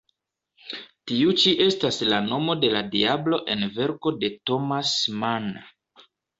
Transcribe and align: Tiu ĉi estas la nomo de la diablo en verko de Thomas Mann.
Tiu 1.11 1.35
ĉi 1.41 1.53
estas 1.65 1.99
la 2.13 2.23
nomo 2.31 2.57
de 2.63 2.73
la 2.77 2.83
diablo 2.97 3.43
en 3.57 3.69
verko 3.79 4.17
de 4.25 4.35
Thomas 4.51 4.99
Mann. 5.23 5.51